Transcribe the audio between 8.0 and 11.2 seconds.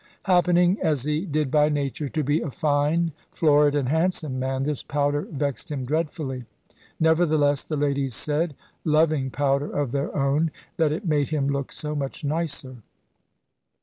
said, loving powder of their own, that it